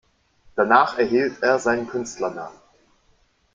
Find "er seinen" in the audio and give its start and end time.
1.43-1.87